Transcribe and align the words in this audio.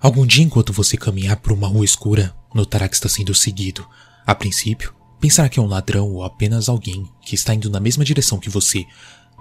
Algum 0.00 0.24
dia, 0.24 0.44
enquanto 0.44 0.72
você 0.72 0.96
caminhar 0.96 1.36
por 1.38 1.50
uma 1.50 1.66
rua 1.66 1.84
escura, 1.84 2.32
notará 2.54 2.88
que 2.88 2.94
está 2.94 3.08
sendo 3.08 3.34
seguido. 3.34 3.84
A 4.24 4.32
princípio, 4.32 4.94
pensará 5.18 5.48
que 5.48 5.58
é 5.58 5.62
um 5.62 5.66
ladrão 5.66 6.08
ou 6.12 6.22
apenas 6.22 6.68
alguém 6.68 7.10
que 7.20 7.34
está 7.34 7.52
indo 7.52 7.68
na 7.68 7.80
mesma 7.80 8.04
direção 8.04 8.38
que 8.38 8.48
você, 8.48 8.86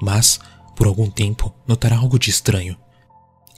mas, 0.02 0.40
por 0.76 0.88
algum 0.88 1.12
tempo, 1.12 1.54
notará 1.68 1.98
algo 1.98 2.18
de 2.18 2.32
estranho. 2.32 2.76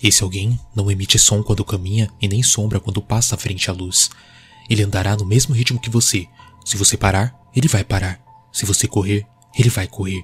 Esse 0.04 0.24
alguém 0.24 0.60
não 0.76 0.92
emite 0.92 1.18
som 1.18 1.42
quando 1.42 1.64
caminha 1.64 2.10
e 2.22 2.28
nem 2.28 2.44
sombra 2.44 2.82
quando 2.82 3.02
passa 3.02 3.36
à 3.36 3.38
frente 3.38 3.70
à 3.70 3.74
luz. 3.74 4.10
Ele 4.70 4.84
andará 4.84 5.16
no 5.16 5.26
mesmo 5.26 5.56
ritmo 5.56 5.80
que 5.80 5.90
você. 5.90 6.28
Se 6.66 6.76
você 6.76 6.98
parar, 6.98 7.34
ele 7.56 7.70
vai 7.70 7.84
parar. 7.84 8.20
Se 8.52 8.66
você 8.66 8.88
correr, 8.88 9.26
ele 9.58 9.70
vai 9.70 9.88
correr. 9.88 10.24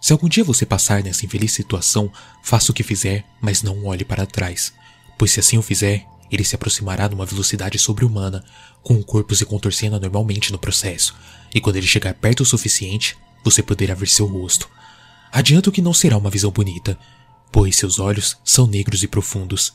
Se 0.00 0.12
algum 0.12 0.28
dia 0.28 0.44
você 0.44 0.64
passar 0.64 1.02
nessa 1.02 1.26
infeliz 1.26 1.52
situação, 1.52 2.10
faça 2.42 2.72
o 2.72 2.74
que 2.74 2.82
fizer, 2.82 3.24
mas 3.40 3.62
não 3.62 3.84
olhe 3.84 4.04
para 4.04 4.24
trás. 4.24 4.72
Pois 5.20 5.32
se 5.32 5.40
assim 5.40 5.58
o 5.58 5.62
fizer, 5.62 6.06
ele 6.30 6.42
se 6.42 6.54
aproximará 6.54 7.06
numa 7.06 7.26
velocidade 7.26 7.78
sobre-humana, 7.78 8.42
com 8.82 8.94
o 8.94 9.04
corpo 9.04 9.34
se 9.34 9.44
contorcendo 9.44 9.96
anormalmente 9.96 10.50
no 10.50 10.58
processo, 10.58 11.14
e 11.54 11.60
quando 11.60 11.76
ele 11.76 11.86
chegar 11.86 12.14
perto 12.14 12.40
o 12.40 12.46
suficiente, 12.46 13.18
você 13.44 13.62
poderá 13.62 13.92
ver 13.94 14.08
seu 14.08 14.24
rosto. 14.24 14.66
Adianto 15.30 15.70
que 15.70 15.82
não 15.82 15.92
será 15.92 16.16
uma 16.16 16.30
visão 16.30 16.50
bonita, 16.50 16.98
pois 17.52 17.76
seus 17.76 17.98
olhos 17.98 18.38
são 18.42 18.66
negros 18.66 19.02
e 19.02 19.08
profundos, 19.08 19.74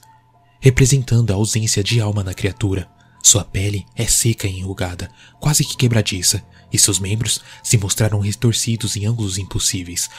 representando 0.60 1.30
a 1.30 1.36
ausência 1.36 1.84
de 1.84 2.02
alma 2.02 2.24
na 2.24 2.34
criatura. 2.34 2.90
Sua 3.22 3.44
pele 3.44 3.86
é 3.96 4.08
seca 4.08 4.48
e 4.48 4.58
enrugada, 4.58 5.12
quase 5.40 5.64
que 5.64 5.78
quebradiça, 5.78 6.44
e 6.74 6.80
seus 6.80 6.98
membros 6.98 7.40
se 7.62 7.78
mostraram 7.78 8.20
retorcidos 8.20 8.98
em 8.98 9.06
ângulos 9.06 9.38
impossíveis. 9.38 10.10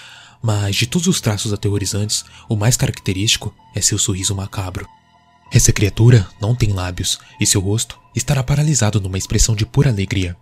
Mas 0.41 0.77
de 0.77 0.87
todos 0.87 1.09
os 1.09 1.21
traços 1.21 1.53
aterrorizantes, 1.53 2.25
o 2.49 2.55
mais 2.55 2.77
característico 2.77 3.53
é 3.75 3.81
seu 3.81 3.99
sorriso 3.99 4.33
macabro. 4.33 4.89
Essa 5.51 5.73
criatura 5.73 6.29
não 6.41 6.55
tem 6.55 6.73
lábios 6.73 7.19
e 7.41 7.47
seu 7.47 7.61
rosto 7.61 7.99
estará 8.15 8.43
paralisado 8.43 9.01
numa 9.01 9.19
expressão 9.19 9.55
de 9.55 9.65
pura 9.65 9.91
alegria. 9.91 10.37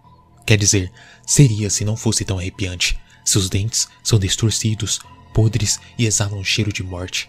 Quer 0.46 0.58
dizer, 0.58 0.90
seria 1.26 1.70
se 1.70 1.84
não 1.84 1.96
fosse 1.96 2.24
tão 2.24 2.38
arrepiante. 2.38 2.98
Seus 3.24 3.48
dentes 3.48 3.88
são 4.02 4.18
distorcidos, 4.18 5.00
podres 5.32 5.80
e 5.98 6.06
exalam 6.06 6.38
um 6.38 6.44
cheiro 6.44 6.72
de 6.72 6.82
morte. 6.82 7.28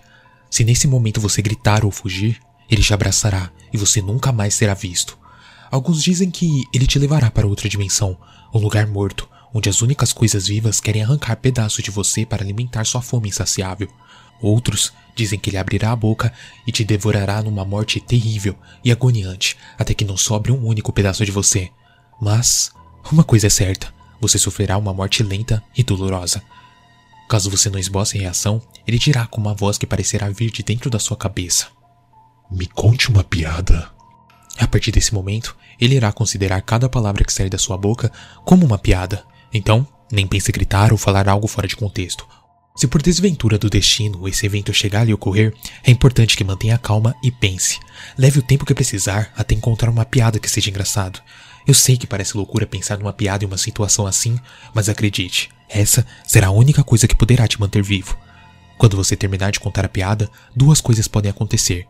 Se 0.50 0.64
nesse 0.64 0.88
momento 0.88 1.22
você 1.22 1.42
gritar 1.42 1.84
ou 1.84 1.92
fugir, 1.92 2.40
ele 2.70 2.82
te 2.82 2.94
abraçará 2.94 3.52
e 3.72 3.78
você 3.78 4.02
nunca 4.02 4.32
mais 4.32 4.54
será 4.54 4.74
visto. 4.74 5.18
Alguns 5.70 6.04
dizem 6.04 6.32
que 6.32 6.64
ele 6.74 6.88
te 6.88 7.00
levará 7.00 7.30
para 7.30 7.48
outra 7.48 7.68
dimensão, 7.68 8.18
um 8.54 8.60
lugar 8.60 8.88
morto, 8.88 9.28
onde 9.56 9.70
as 9.70 9.82
únicas 9.82 10.12
coisas 10.12 10.48
vivas 10.50 10.82
querem 10.82 11.02
arrancar 11.02 11.38
pedaços 11.38 11.82
de 11.82 11.90
você 11.90 12.26
para 12.26 12.44
alimentar 12.44 12.86
sua 12.86 13.02
fome 13.02 13.30
insaciável. 13.30 13.88
Outros 14.42 14.92
dizem 15.16 15.40
que 15.40 15.50
ele 15.50 15.56
abrirá 15.56 15.94
a 15.94 15.96
boca 15.96 16.34
e 16.68 16.74
te 16.74 16.84
devorará 16.84 17.42
numa 17.42 17.64
morte 17.64 18.02
terrível 18.02 18.54
e 18.84 18.92
agoniante, 18.92 19.56
até 19.80 19.94
que 19.94 20.04
não 20.04 20.18
sobre 20.18 20.52
um 20.52 20.66
único 20.66 20.92
pedaço 20.92 21.24
de 21.24 21.32
você. 21.32 21.72
Mas, 22.22 22.70
uma 23.10 23.24
coisa 23.24 23.48
é 23.48 23.50
certa: 23.50 23.94
você 24.20 24.38
sofrerá 24.38 24.78
uma 24.78 24.94
morte 24.94 25.24
lenta 25.24 25.64
e 25.74 25.84
dolorosa. 25.84 26.44
Caso 27.30 27.50
você 27.50 27.70
não 27.70 27.80
esboce 27.80 28.18
reação, 28.18 28.62
ele 28.86 29.00
dirá 29.00 29.26
com 29.26 29.40
uma 29.40 29.54
voz 29.54 29.78
que 29.78 29.88
parecerá 29.88 30.30
vir 30.30 30.52
de 30.52 30.64
dentro 30.64 30.90
da 30.90 31.00
sua 31.00 31.16
cabeça: 31.16 31.68
Me 32.52 32.68
conte 32.68 33.08
uma 33.08 33.24
piada. 33.24 33.90
A 34.60 34.68
partir 34.68 34.92
desse 34.92 35.14
momento, 35.14 35.56
ele 35.80 35.96
irá 35.96 36.12
considerar 36.12 36.62
cada 36.62 36.90
palavra 36.90 37.24
que 37.24 37.32
sair 37.32 37.50
da 37.50 37.58
sua 37.58 37.78
boca 37.78 38.12
como 38.44 38.66
uma 38.66 38.78
piada. 38.78 39.24
Então, 39.54 39.88
nem 40.12 40.28
pense 40.28 40.52
gritar 40.52 40.92
ou 40.92 40.98
falar 40.98 41.28
algo 41.28 41.48
fora 41.48 41.68
de 41.68 41.76
contexto. 41.76 42.28
Se 42.76 42.88
por 42.88 43.02
desventura 43.02 43.58
do 43.58 43.70
destino 43.70 44.28
esse 44.28 44.46
evento 44.46 44.74
chegar 44.74 45.02
a 45.02 45.04
lhe 45.06 45.14
ocorrer, 45.14 45.54
é 45.82 45.92
importante 45.92 46.36
que 46.36 46.44
mantenha 46.44 46.78
calma 46.78 47.16
e 47.24 47.32
pense. 47.32 47.80
Leve 48.18 48.40
o 48.40 48.44
tempo 48.44 48.66
que 48.66 48.74
precisar 48.74 49.32
até 49.36 49.56
encontrar 49.56 49.90
uma 49.90 50.04
piada 50.04 50.40
que 50.40 50.50
seja 50.50 50.70
engraçado. 50.70 51.22
Eu 51.66 51.74
sei 51.74 51.96
que 51.96 52.06
parece 52.06 52.36
loucura 52.36 52.68
pensar 52.68 52.98
numa 52.98 53.14
piada 53.14 53.46
em 53.46 53.48
uma 53.48 53.58
situação 53.58 54.06
assim, 54.06 54.38
mas 54.74 54.90
acredite, 54.90 55.50
essa 55.70 56.06
será 56.28 56.48
a 56.48 56.52
única 56.52 56.84
coisa 56.84 57.08
que 57.08 57.16
poderá 57.16 57.48
te 57.48 57.60
manter 57.60 57.82
vivo. 57.82 58.18
Quando 58.78 58.98
você 58.98 59.16
terminar 59.16 59.52
de 59.52 59.60
contar 59.60 59.86
a 59.86 59.90
piada, 59.90 60.30
duas 60.54 60.82
coisas 60.82 61.08
podem 61.08 61.32
acontecer. 61.32 61.88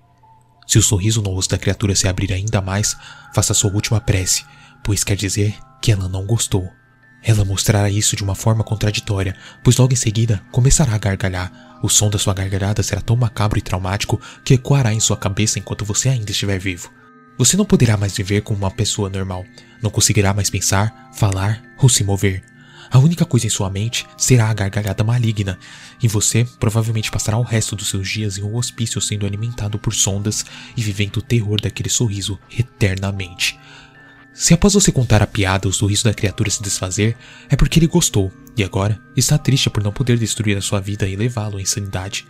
Se 0.68 0.78
o 0.78 0.84
sorriso 0.84 1.22
no 1.22 1.32
rosto 1.32 1.52
da 1.52 1.58
criatura 1.58 1.96
se 1.96 2.08
abrir 2.08 2.32
ainda 2.32 2.62
mais, 2.62 2.96
faça 3.34 3.56
sua 3.56 3.72
última 3.72 4.00
prece, 4.00 4.46
pois 4.84 5.04
quer 5.04 5.16
dizer 5.16 5.58
que 5.82 5.92
ela 5.92 6.08
não 6.08 6.26
gostou. 6.26 6.70
Ela 7.28 7.44
mostrará 7.44 7.90
isso 7.90 8.16
de 8.16 8.24
uma 8.24 8.36
forma 8.36 8.64
contraditória, 8.64 9.36
pois 9.64 9.76
logo 9.78 9.92
em 9.92 9.96
seguida 9.96 10.44
começará 10.52 10.94
a 10.94 11.00
gargalhar. 11.00 11.52
O 11.82 11.90
som 11.90 12.08
da 12.08 12.20
sua 12.20 12.36
gargalhada 12.36 12.84
será 12.84 13.02
tão 13.02 13.16
macabro 13.16 13.58
e 13.58 13.64
traumático 13.64 14.22
que 14.44 14.54
ecoará 14.54 14.94
em 14.94 15.00
sua 15.00 15.18
cabeça 15.18 15.58
enquanto 15.58 15.84
você 15.84 16.10
ainda 16.10 16.30
estiver 16.30 16.60
vivo. 16.60 16.92
Você 17.36 17.58
não 17.58 17.66
poderá 17.66 17.98
mais 17.98 18.16
viver 18.16 18.42
como 18.42 18.60
uma 18.60 18.70
pessoa 18.70 19.10
normal, 19.10 19.44
não 19.82 19.90
conseguirá 19.90 20.36
mais 20.36 20.52
pensar, 20.52 21.10
falar 21.16 21.64
ou 21.82 21.90
se 21.90 22.04
mover. 22.04 22.44
A 22.92 23.00
única 23.00 23.26
coisa 23.26 23.48
em 23.48 23.50
sua 23.50 23.72
mente 23.72 24.06
será 24.16 24.48
a 24.48 24.54
gargalhada 24.54 25.04
maligna, 25.04 25.58
e 26.02 26.08
você 26.08 26.48
provavelmente 26.60 27.10
passará 27.10 27.40
o 27.40 27.42
resto 27.42 27.76
dos 27.76 27.90
seus 27.90 28.08
dias 28.08 28.38
em 28.38 28.44
um 28.44 28.56
hospício 28.56 29.02
sendo 29.02 29.26
alimentado 29.26 29.80
por 29.80 29.96
sondas 29.96 30.46
e 30.78 30.82
vivendo 30.82 31.18
o 31.18 31.22
terror 31.24 31.60
daquele 31.60 31.90
sorriso 31.90 32.40
eternamente. 32.56 33.60
Se 34.38 34.54
após 34.54 34.74
você 34.74 34.92
contar 34.92 35.24
a 35.24 35.28
piada 35.28 35.66
o 35.66 35.72
sorriso 35.72 36.04
da 36.04 36.14
criatura 36.14 36.50
se 36.50 36.62
desfazer, 36.62 37.16
é 37.48 37.56
porque 37.56 37.80
ele 37.80 37.88
gostou 37.88 38.34
e 38.58 38.66
agora 38.66 39.02
está 39.16 39.38
triste 39.38 39.70
por 39.70 39.82
não 39.82 39.94
poder 39.94 40.20
destruir 40.20 40.58
a 40.58 40.62
sua 40.62 40.82
vida 40.82 41.08
e 41.08 41.16
levá-lo 41.16 41.58
à 41.58 41.62
insanidade. 41.62 42.28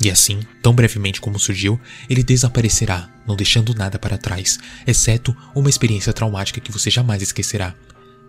E 0.00 0.08
assim, 0.08 0.38
tão 0.62 0.72
brevemente 0.72 1.20
como 1.20 1.40
surgiu, 1.40 1.80
ele 2.08 2.22
desaparecerá, 2.22 3.10
não 3.26 3.34
deixando 3.34 3.74
nada 3.74 3.98
para 3.98 4.16
trás, 4.16 4.60
exceto 4.86 5.36
uma 5.52 5.68
experiência 5.68 6.12
traumática 6.12 6.60
que 6.60 6.70
você 6.70 6.88
jamais 6.88 7.22
esquecerá. 7.22 7.74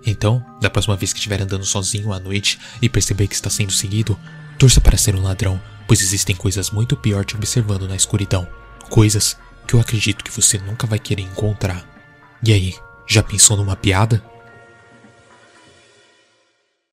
Então, 0.04 0.44
da 0.60 0.70
próxima 0.70 0.98
vez 0.98 1.14
que 1.14 1.20
estiver 1.20 1.40
andando 1.40 1.66
sozinho 1.66 2.12
à 2.12 2.20
noite 2.20 2.60
e 2.82 2.90
perceber 2.90 3.28
que 3.28 3.36
está 3.36 3.50
sendo 3.50 3.72
seguido, 3.72 4.20
torça 4.58 4.82
para 4.82 4.98
ser 4.98 5.16
um 5.16 5.22
ladrão, 5.22 5.62
pois 5.88 6.02
existem 6.02 6.36
coisas 6.36 6.72
muito 6.72 6.98
pior 6.98 7.24
te 7.24 7.36
observando 7.36 7.88
na 7.88 7.96
escuridão. 7.96 8.48
Coisas 8.90 9.38
que 9.68 9.76
eu 9.76 9.80
acredito 9.80 10.24
que 10.24 10.32
você 10.32 10.58
nunca 10.58 10.88
vai 10.88 10.98
querer 10.98 11.22
encontrar. 11.22 11.88
E 12.44 12.52
aí, 12.52 12.76
já 13.06 13.22
pensou 13.24 13.58
numa 13.58 13.76
piada? 13.76 14.24